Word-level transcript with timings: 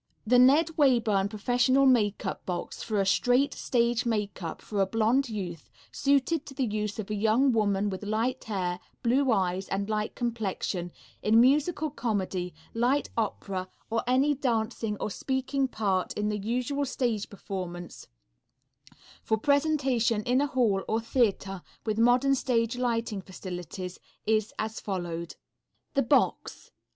The 0.25 0.39
Ned 0.39 0.75
Wayburn 0.77 1.29
Professional 1.29 1.85
Makeup 1.85 2.43
Box 2.43 2.81
for 2.81 2.99
a 2.99 3.05
"straight" 3.05 3.53
stage 3.53 4.03
makeup 4.03 4.59
for 4.59 4.81
a 4.81 4.87
blonde 4.87 5.29
youth, 5.29 5.69
suited 5.91 6.43
to 6.47 6.55
the 6.55 6.65
use 6.65 6.97
of 6.97 7.11
a 7.11 7.15
young 7.15 7.51
woman 7.51 7.87
with 7.87 8.01
light 8.01 8.45
hair, 8.45 8.79
blue 9.03 9.31
eyes 9.31 9.67
and 9.69 9.87
light 9.91 10.15
complexion, 10.15 10.91
in 11.21 11.39
musical 11.39 11.91
comedy, 11.91 12.51
light 12.73 13.11
opera 13.15 13.67
or 13.91 14.01
any 14.07 14.33
dancing 14.33 14.97
or 14.99 15.11
speaking 15.11 15.67
part 15.67 16.13
in 16.15 16.29
the 16.29 16.39
usual 16.39 16.83
stage 16.83 17.29
performance, 17.29 18.07
for 19.21 19.37
presentation 19.37 20.23
in 20.23 20.41
a 20.41 20.47
hall 20.47 20.83
or 20.87 20.99
theatre, 20.99 21.61
with 21.85 21.99
modern 21.99 22.33
stage 22.33 22.75
lighting 22.75 23.21
facilities, 23.21 23.99
is 24.25 24.51
as 24.57 24.79
follows: 24.79 25.35
_The 25.93 26.09
Box. 26.09 26.71